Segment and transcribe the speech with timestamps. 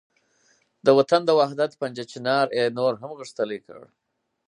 [0.85, 3.81] د وطن د وحدت پنجه چنار یې نور هم غښتلې کړ.